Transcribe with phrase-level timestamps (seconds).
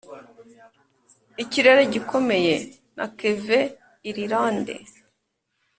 [1.43, 2.55] ikirere gikomeye.
[2.97, 3.67] na kevin
[4.09, 4.75] irilande..